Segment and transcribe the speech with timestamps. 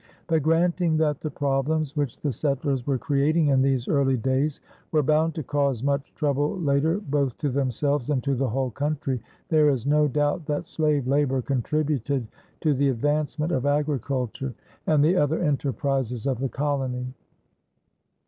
[0.25, 4.59] But granting that the problems which the settlers were creating in these early days
[4.91, 9.21] were bound to cause much trouble later both to themselves and to the whole country,
[9.49, 12.27] there is no doubt that slave labor contributed
[12.61, 14.55] to the advancement of agriculture
[14.87, 17.13] and the other enterprises of the colony.